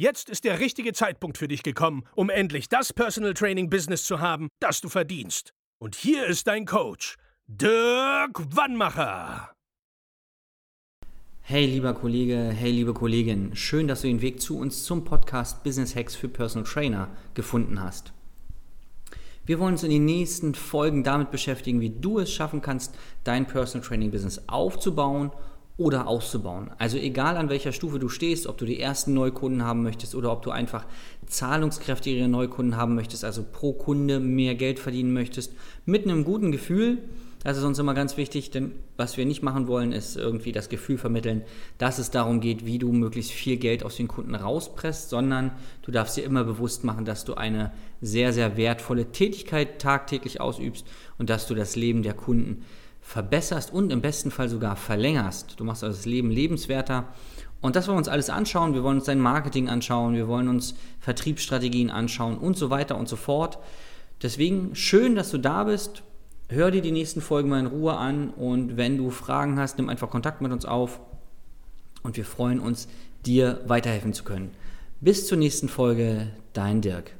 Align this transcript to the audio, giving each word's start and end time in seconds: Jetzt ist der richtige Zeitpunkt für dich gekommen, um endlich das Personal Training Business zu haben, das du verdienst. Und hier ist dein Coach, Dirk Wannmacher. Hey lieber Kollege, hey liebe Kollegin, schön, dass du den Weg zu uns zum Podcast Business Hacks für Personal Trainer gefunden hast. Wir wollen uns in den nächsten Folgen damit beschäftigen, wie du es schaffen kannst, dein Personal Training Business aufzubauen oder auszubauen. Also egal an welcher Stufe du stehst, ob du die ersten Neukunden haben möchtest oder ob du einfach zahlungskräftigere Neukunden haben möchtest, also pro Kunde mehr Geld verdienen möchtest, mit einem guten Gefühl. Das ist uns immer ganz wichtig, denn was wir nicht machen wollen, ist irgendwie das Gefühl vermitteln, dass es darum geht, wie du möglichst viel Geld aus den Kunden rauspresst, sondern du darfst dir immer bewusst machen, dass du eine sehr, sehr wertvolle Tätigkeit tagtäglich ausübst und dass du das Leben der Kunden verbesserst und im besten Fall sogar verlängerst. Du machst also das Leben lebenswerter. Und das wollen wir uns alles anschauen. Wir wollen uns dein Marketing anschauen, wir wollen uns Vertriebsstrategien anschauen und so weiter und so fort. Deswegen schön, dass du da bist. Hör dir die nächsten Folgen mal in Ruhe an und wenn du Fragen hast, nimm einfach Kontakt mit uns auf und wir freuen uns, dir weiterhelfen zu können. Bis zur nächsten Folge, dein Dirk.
Jetzt 0.00 0.30
ist 0.30 0.44
der 0.44 0.60
richtige 0.60 0.94
Zeitpunkt 0.94 1.36
für 1.36 1.46
dich 1.46 1.62
gekommen, 1.62 2.04
um 2.14 2.30
endlich 2.30 2.70
das 2.70 2.90
Personal 2.90 3.34
Training 3.34 3.68
Business 3.68 4.04
zu 4.04 4.18
haben, 4.18 4.48
das 4.58 4.80
du 4.80 4.88
verdienst. 4.88 5.52
Und 5.78 5.94
hier 5.94 6.24
ist 6.24 6.46
dein 6.46 6.64
Coach, 6.64 7.16
Dirk 7.46 8.40
Wannmacher. 8.56 9.52
Hey 11.42 11.66
lieber 11.66 11.92
Kollege, 11.92 12.50
hey 12.50 12.70
liebe 12.70 12.94
Kollegin, 12.94 13.54
schön, 13.54 13.88
dass 13.88 14.00
du 14.00 14.08
den 14.08 14.22
Weg 14.22 14.40
zu 14.40 14.56
uns 14.56 14.84
zum 14.84 15.04
Podcast 15.04 15.62
Business 15.64 15.94
Hacks 15.94 16.16
für 16.16 16.28
Personal 16.30 16.66
Trainer 16.66 17.08
gefunden 17.34 17.82
hast. 17.82 18.14
Wir 19.44 19.58
wollen 19.58 19.74
uns 19.74 19.82
in 19.82 19.90
den 19.90 20.06
nächsten 20.06 20.54
Folgen 20.54 21.04
damit 21.04 21.30
beschäftigen, 21.30 21.82
wie 21.82 21.90
du 21.90 22.20
es 22.20 22.32
schaffen 22.32 22.62
kannst, 22.62 22.96
dein 23.24 23.46
Personal 23.46 23.86
Training 23.86 24.10
Business 24.10 24.40
aufzubauen 24.46 25.30
oder 25.76 26.06
auszubauen. 26.06 26.70
Also 26.78 26.98
egal 26.98 27.36
an 27.36 27.48
welcher 27.48 27.72
Stufe 27.72 27.98
du 27.98 28.08
stehst, 28.08 28.46
ob 28.46 28.58
du 28.58 28.66
die 28.66 28.80
ersten 28.80 29.14
Neukunden 29.14 29.64
haben 29.64 29.82
möchtest 29.82 30.14
oder 30.14 30.30
ob 30.30 30.42
du 30.42 30.50
einfach 30.50 30.84
zahlungskräftigere 31.26 32.28
Neukunden 32.28 32.76
haben 32.76 32.94
möchtest, 32.94 33.24
also 33.24 33.44
pro 33.50 33.72
Kunde 33.72 34.20
mehr 34.20 34.54
Geld 34.54 34.78
verdienen 34.78 35.12
möchtest, 35.12 35.54
mit 35.86 36.04
einem 36.04 36.24
guten 36.24 36.52
Gefühl. 36.52 36.98
Das 37.42 37.56
ist 37.56 37.64
uns 37.64 37.78
immer 37.78 37.94
ganz 37.94 38.18
wichtig, 38.18 38.50
denn 38.50 38.72
was 38.98 39.16
wir 39.16 39.24
nicht 39.24 39.42
machen 39.42 39.66
wollen, 39.66 39.92
ist 39.92 40.16
irgendwie 40.16 40.52
das 40.52 40.68
Gefühl 40.68 40.98
vermitteln, 40.98 41.40
dass 41.78 41.98
es 41.98 42.10
darum 42.10 42.40
geht, 42.40 42.66
wie 42.66 42.76
du 42.76 42.92
möglichst 42.92 43.32
viel 43.32 43.56
Geld 43.56 43.82
aus 43.82 43.96
den 43.96 44.08
Kunden 44.08 44.34
rauspresst, 44.34 45.08
sondern 45.08 45.52
du 45.80 45.90
darfst 45.90 46.18
dir 46.18 46.24
immer 46.24 46.44
bewusst 46.44 46.84
machen, 46.84 47.06
dass 47.06 47.24
du 47.24 47.34
eine 47.34 47.72
sehr, 48.02 48.34
sehr 48.34 48.58
wertvolle 48.58 49.12
Tätigkeit 49.12 49.80
tagtäglich 49.80 50.42
ausübst 50.42 50.86
und 51.16 51.30
dass 51.30 51.46
du 51.46 51.54
das 51.54 51.76
Leben 51.76 52.02
der 52.02 52.12
Kunden 52.12 52.66
verbesserst 53.00 53.72
und 53.72 53.92
im 53.92 54.00
besten 54.00 54.30
Fall 54.30 54.48
sogar 54.48 54.76
verlängerst. 54.76 55.58
Du 55.58 55.64
machst 55.64 55.82
also 55.82 55.96
das 55.96 56.06
Leben 56.06 56.30
lebenswerter. 56.30 57.08
Und 57.60 57.76
das 57.76 57.86
wollen 57.86 57.96
wir 57.96 58.00
uns 58.00 58.08
alles 58.08 58.30
anschauen. 58.30 58.74
Wir 58.74 58.82
wollen 58.82 58.98
uns 58.98 59.06
dein 59.06 59.20
Marketing 59.20 59.68
anschauen, 59.68 60.14
wir 60.14 60.28
wollen 60.28 60.48
uns 60.48 60.74
Vertriebsstrategien 61.00 61.90
anschauen 61.90 62.38
und 62.38 62.56
so 62.56 62.70
weiter 62.70 62.96
und 62.96 63.08
so 63.08 63.16
fort. 63.16 63.58
Deswegen 64.22 64.74
schön, 64.74 65.14
dass 65.14 65.30
du 65.30 65.38
da 65.38 65.64
bist. 65.64 66.02
Hör 66.48 66.70
dir 66.70 66.82
die 66.82 66.90
nächsten 66.90 67.20
Folgen 67.20 67.48
mal 67.48 67.60
in 67.60 67.66
Ruhe 67.66 67.96
an 67.96 68.30
und 68.30 68.76
wenn 68.76 68.96
du 68.96 69.10
Fragen 69.10 69.58
hast, 69.58 69.78
nimm 69.78 69.88
einfach 69.88 70.10
Kontakt 70.10 70.40
mit 70.40 70.52
uns 70.52 70.64
auf 70.64 71.00
und 72.02 72.16
wir 72.16 72.24
freuen 72.24 72.60
uns, 72.60 72.88
dir 73.24 73.60
weiterhelfen 73.66 74.14
zu 74.14 74.24
können. 74.24 74.50
Bis 75.00 75.26
zur 75.26 75.38
nächsten 75.38 75.68
Folge, 75.68 76.28
dein 76.52 76.80
Dirk. 76.80 77.19